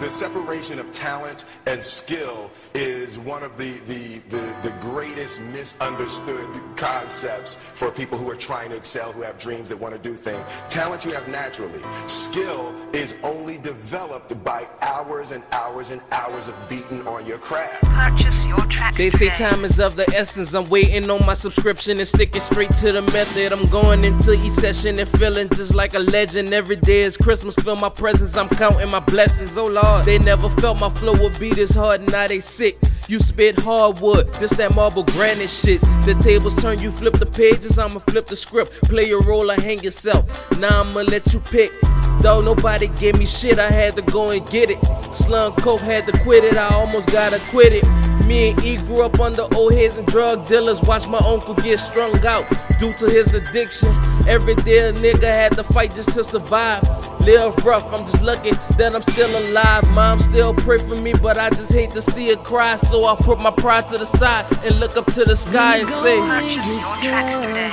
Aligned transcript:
The 0.00 0.10
separation 0.10 0.78
of 0.78 0.90
talent 0.92 1.44
and 1.66 1.84
skill 1.84 2.50
is 2.72 3.18
one 3.18 3.42
of 3.42 3.58
the, 3.58 3.72
the, 3.80 4.20
the, 4.30 4.56
the, 4.62 4.74
greatest 4.80 5.42
misunderstood 5.42 6.48
concepts 6.74 7.56
for 7.74 7.90
people 7.90 8.16
who 8.16 8.30
are 8.30 8.34
trying 8.34 8.70
to 8.70 8.76
excel, 8.76 9.12
who 9.12 9.20
have 9.20 9.38
dreams 9.38 9.68
that 9.68 9.76
want 9.76 9.94
to 9.94 10.00
do 10.00 10.16
things. 10.16 10.42
Talent 10.70 11.04
you 11.04 11.12
have 11.12 11.28
naturally. 11.28 11.82
Skill 12.06 12.74
is 12.94 13.14
only 13.22 13.58
developed 13.58 14.42
by 14.42 14.66
hours 14.80 15.32
and 15.32 15.44
hours 15.52 15.90
and 15.90 16.00
hours 16.12 16.48
of 16.48 16.54
beating 16.70 17.06
on 17.06 17.26
your 17.26 17.36
craft. 17.36 17.84
Purchase 17.84 18.46
your 18.46 18.56
tracks 18.70 18.96
They 18.96 19.10
say 19.10 19.28
time 19.28 19.66
is 19.66 19.78
of 19.78 19.96
the 19.96 20.08
essence. 20.16 20.54
I'm 20.54 20.64
waiting 20.70 21.10
on 21.10 21.26
my 21.26 21.34
subscription 21.34 21.98
and 21.98 22.08
sticking 22.08 22.40
straight 22.40 22.70
to 22.76 22.90
the 22.90 23.02
method. 23.02 23.52
I'm 23.52 23.68
going 23.68 24.04
into 24.04 24.32
each 24.32 24.52
session 24.52 24.98
and 24.98 25.08
feeling 25.10 25.50
just 25.50 25.74
like 25.74 25.92
a 25.92 25.98
legend. 25.98 26.54
Every 26.54 26.76
day 26.76 27.02
is 27.02 27.18
Christmas, 27.18 27.54
feel 27.56 27.76
my 27.76 27.90
presence. 27.90 28.34
I'm 28.38 28.48
counting 28.48 28.90
my 28.90 29.00
blessings. 29.00 29.58
Oh 29.58 29.66
Lord. 29.66 29.89
They 30.04 30.18
never 30.18 30.48
felt 30.48 30.80
my 30.80 30.88
flow 30.88 31.14
would 31.20 31.38
be 31.38 31.50
this 31.50 31.74
hard, 31.74 32.10
now 32.10 32.26
they 32.26 32.40
sick. 32.40 32.78
You 33.08 33.18
spit 33.18 33.58
hardwood, 33.58 34.32
this 34.34 34.52
that 34.52 34.74
marble 34.74 35.02
granite 35.02 35.50
shit. 35.50 35.80
The 36.04 36.16
tables 36.20 36.54
turn, 36.62 36.78
you 36.78 36.90
flip 36.90 37.14
the 37.14 37.26
pages, 37.26 37.78
I'ma 37.78 37.98
flip 37.98 38.26
the 38.26 38.36
script. 38.36 38.72
Play 38.82 39.08
your 39.08 39.20
role 39.22 39.50
or 39.50 39.56
hang 39.56 39.80
yourself. 39.82 40.24
Now 40.58 40.82
I'ma 40.82 41.00
let 41.00 41.32
you 41.32 41.40
pick. 41.40 41.72
Though 42.20 42.40
nobody 42.40 42.86
gave 42.86 43.18
me 43.18 43.26
shit, 43.26 43.58
I 43.58 43.70
had 43.70 43.96
to 43.96 44.02
go 44.02 44.30
and 44.30 44.48
get 44.48 44.70
it. 44.70 44.78
Slum 45.12 45.54
Coke 45.54 45.80
had 45.80 46.06
to 46.06 46.12
quit 46.18 46.44
it, 46.44 46.56
I 46.56 46.68
almost 46.74 47.08
gotta 47.08 47.40
quit 47.50 47.72
it. 47.72 47.84
Me 48.26 48.50
and 48.50 48.62
E 48.62 48.76
grew 48.76 49.02
up 49.02 49.18
under 49.18 49.46
old 49.54 49.74
heads 49.74 49.96
and 49.96 50.06
drug 50.06 50.46
dealers. 50.46 50.80
Watched 50.82 51.08
my 51.08 51.18
uncle 51.18 51.54
get 51.54 51.80
strung 51.80 52.24
out 52.24 52.46
due 52.78 52.92
to 52.92 53.06
his 53.06 53.34
addiction. 53.34 53.88
Every 54.28 54.54
day 54.54 54.88
a 54.88 54.92
nigga 54.92 55.34
had 55.34 55.54
to 55.54 55.64
fight 55.64 55.94
just 55.96 56.10
to 56.10 56.22
survive. 56.22 56.84
Live 57.20 57.64
rough, 57.64 57.84
I'm 57.92 58.06
just 58.06 58.22
lucky 58.22 58.52
that 58.78 58.94
I'm 58.94 59.02
still 59.02 59.30
alive. 59.50 59.88
Mom 59.90 60.18
still 60.20 60.54
pray 60.54 60.78
for 60.78 60.96
me, 60.96 61.12
but 61.12 61.36
I 61.38 61.50
just 61.50 61.72
hate 61.72 61.90
to 61.90 62.02
see 62.02 62.28
her 62.30 62.36
cry. 62.36 62.76
So 62.76 63.04
I 63.04 63.14
put 63.16 63.40
my 63.40 63.50
pride 63.50 63.88
to 63.88 63.98
the 63.98 64.06
side 64.06 64.46
and 64.64 64.80
look 64.80 64.96
up 64.96 65.06
to 65.12 65.24
the 65.24 65.36
sky 65.36 65.76
and 65.78 65.88
say, 65.88 66.18
Purchase 66.18 66.66
your 66.66 67.12
tracks 67.12 67.36
today. 67.46 67.72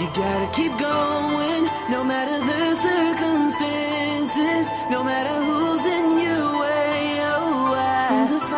You 0.00 0.08
gotta 0.14 0.50
keep 0.52 0.76
going, 0.78 1.64
no 1.90 2.04
matter 2.04 2.38
the 2.44 2.74
circumstances, 2.74 4.70
no 4.90 5.02
matter 5.02 5.34
who's 5.44 5.84
in 5.84 6.18
your 6.20 6.60
way. 6.60 6.87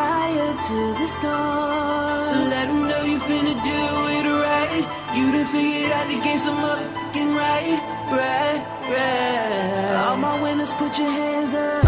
Fire 0.00 0.54
to 0.68 0.78
the 1.00 1.08
storm. 1.16 2.34
Let 2.52 2.66
'em 2.72 2.80
know 2.90 3.02
you 3.12 3.18
finna 3.28 3.54
do 3.72 3.80
it 4.16 4.26
right. 4.46 4.84
You 5.16 5.24
done 5.34 5.48
figured 5.54 5.92
out 5.98 6.06
the 6.12 6.18
game 6.26 6.40
some 6.46 6.58
motherfucking 6.64 7.30
right, 7.42 7.78
right, 8.18 8.60
right. 8.94 9.94
All 10.04 10.18
my 10.26 10.34
winners, 10.42 10.72
put 10.80 10.92
your 11.00 11.12
hands 11.20 11.54
up. 11.54 11.79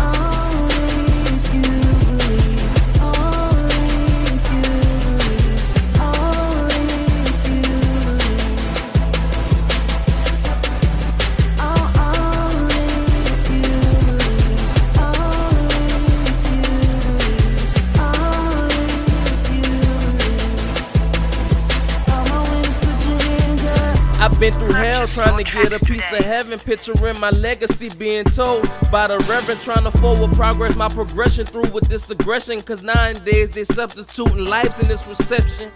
Been 24.42 24.52
through 24.54 24.72
hell 24.72 25.06
trying 25.06 25.44
to 25.44 25.52
get 25.52 25.72
a 25.72 25.84
piece 25.84 26.10
of 26.10 26.24
heaven, 26.24 26.58
picturing 26.58 27.20
my 27.20 27.30
legacy 27.30 27.88
being 27.90 28.24
told 28.24 28.68
by 28.90 29.06
the 29.06 29.16
reverend, 29.30 29.60
trying 29.60 29.84
to 29.84 29.96
forward 29.98 30.32
progress, 30.32 30.74
my 30.74 30.88
progression 30.88 31.46
through 31.46 31.70
with 31.70 31.88
this 31.88 32.10
aggression. 32.10 32.60
Cause 32.60 32.82
nowadays 32.82 33.50
they 33.50 33.62
substituting 33.62 34.44
lives 34.46 34.80
in 34.80 34.88
this 34.88 35.06
reception. 35.06 35.70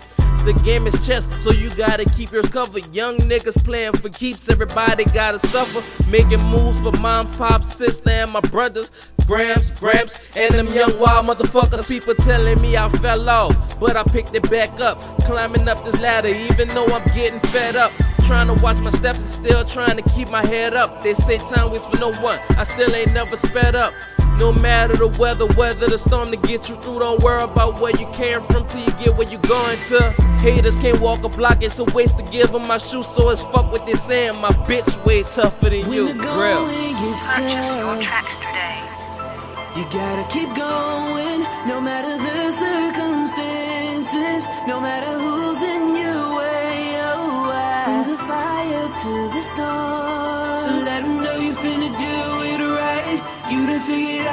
The 0.44 0.52
game 0.64 0.88
is 0.88 1.06
chess, 1.06 1.28
so 1.44 1.52
you 1.52 1.70
gotta 1.76 2.06
keep 2.06 2.32
yours 2.32 2.48
covered. 2.48 2.92
Young 2.92 3.18
niggas 3.18 3.62
playing 3.64 3.92
for 3.92 4.08
keeps, 4.08 4.48
everybody 4.48 5.04
gotta 5.04 5.38
suffer. 5.46 5.80
Making 6.10 6.44
moves 6.46 6.80
for 6.80 6.90
mom, 7.00 7.30
pop, 7.34 7.62
sister, 7.62 8.10
and 8.10 8.32
my 8.32 8.40
brothers. 8.40 8.90
Grams, 9.28 9.70
Gramps, 9.70 10.18
and 10.34 10.54
them 10.54 10.66
young 10.68 10.98
wild 10.98 11.26
motherfuckers. 11.26 11.86
People 11.86 12.16
telling 12.16 12.60
me 12.60 12.76
I 12.76 12.88
fell 12.88 13.30
off, 13.30 13.78
but 13.78 13.96
I 13.96 14.02
picked 14.02 14.34
it 14.34 14.50
back 14.50 14.80
up. 14.80 15.00
Climbing 15.22 15.68
up 15.68 15.84
this 15.84 16.00
ladder, 16.00 16.28
even 16.28 16.66
though 16.70 16.86
I'm 16.86 17.04
getting 17.14 17.38
fed 17.38 17.76
up. 17.76 17.92
Trying 18.26 18.48
to 18.48 18.60
watch 18.62 18.78
my 18.78 18.90
steps 18.90 19.18
and 19.20 19.28
still 19.28 19.64
trying 19.64 19.96
to 19.96 20.02
keep 20.02 20.30
my 20.30 20.44
head 20.44 20.74
up. 20.74 21.00
They 21.02 21.14
say 21.14 21.38
time 21.38 21.70
waits 21.70 21.86
for 21.86 21.96
no 21.98 22.12
one. 22.14 22.40
I 22.50 22.64
still 22.64 22.92
ain't 22.94 23.12
never 23.12 23.36
sped 23.36 23.76
up. 23.76 23.94
No 24.38 24.52
matter 24.52 24.96
the 24.96 25.06
weather, 25.18 25.46
weather 25.46 25.88
the 25.88 25.96
storm 25.96 26.30
to 26.30 26.36
get 26.36 26.68
you 26.68 26.74
through. 26.76 26.98
Don't 26.98 27.22
worry 27.22 27.42
about 27.42 27.80
where 27.80 27.92
you 27.96 28.06
came 28.08 28.42
from 28.42 28.66
till 28.66 28.80
you 28.80 28.90
get 28.92 29.16
where 29.16 29.28
you 29.28 29.38
going 29.38 29.78
to. 29.88 30.10
Haters 30.40 30.76
can't 30.76 31.00
walk 31.00 31.22
a 31.22 31.28
block, 31.28 31.62
it's 31.62 31.78
a 31.78 31.84
waste 31.84 32.18
to 32.18 32.24
give 32.24 32.50
them 32.50 32.66
my 32.66 32.78
shoes. 32.78 33.06
So 33.14 33.30
it's 33.30 33.42
fuck 33.42 33.70
what 33.70 33.86
they 33.86 33.94
saying. 33.94 34.40
My 34.40 34.50
bitch 34.50 35.04
way 35.04 35.22
tougher 35.22 35.70
than 35.70 35.90
you. 35.92 36.06
When 36.06 36.18
the 36.18 36.24
Grill. 36.24 36.66
Purchase 36.66 37.78
your 37.78 38.02
tracks 38.02 38.36
today. 38.38 38.82
You 39.76 39.84
gotta 39.92 40.26
keep 40.32 40.54
going, 40.54 41.40
no 41.68 41.80
matter 41.80 42.16
the 42.16 42.50
circumstances, 42.50 43.75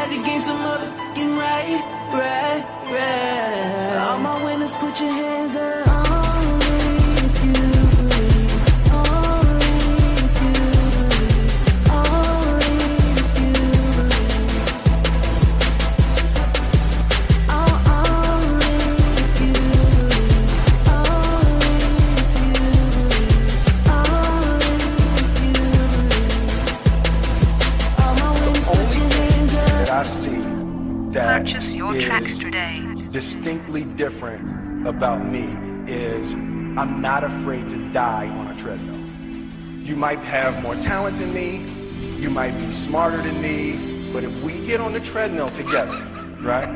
figured 0.03 0.23
the 0.23 0.27
game 0.27 0.41
some 0.41 0.57
motherfucking 0.59 1.37
right, 1.37 1.81
right, 2.13 2.63
right. 2.91 4.07
All 4.07 4.19
my 4.19 4.43
winners, 4.43 4.73
put 4.73 4.99
your 4.99 5.11
hands 5.11 5.55
up. 5.55 5.72
Purchase 31.33 31.73
your 31.73 31.99
tracks 31.99 32.37
today. 32.37 32.79
distinctly 33.09 33.85
different 33.85 34.87
about 34.87 35.25
me 35.25 35.45
is 35.91 36.33
I'm 36.33 37.01
not 37.01 37.23
afraid 37.23 37.69
to 37.69 37.91
die 37.91 38.27
on 38.27 38.49
a 38.49 38.55
treadmill. 38.55 38.99
You 39.83 39.95
might 39.95 40.19
have 40.19 40.61
more 40.61 40.75
talent 40.75 41.17
than 41.17 41.33
me, 41.33 42.21
you 42.21 42.29
might 42.29 42.55
be 42.59 42.71
smarter 42.71 43.17
than 43.23 43.41
me, 43.41 44.13
but 44.13 44.23
if 44.23 44.43
we 44.43 44.63
get 44.63 44.79
on 44.79 44.93
the 44.93 44.99
treadmill 44.99 45.49
together, 45.49 46.07
right? 46.39 46.69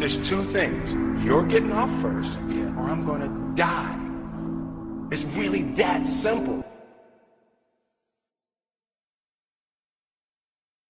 There's 0.00 0.16
two 0.16 0.40
things. 0.40 0.94
You're 1.22 1.44
getting 1.44 1.72
off 1.72 1.90
first, 2.00 2.38
or 2.38 2.88
I'm 2.88 3.04
gonna 3.04 3.52
die. 3.54 3.94
It's 5.12 5.24
really 5.36 5.64
that 5.74 6.06
simple. 6.06 6.64